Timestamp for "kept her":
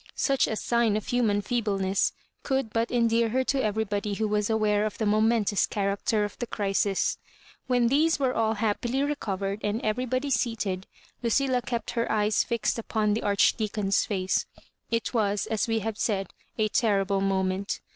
11.61-12.11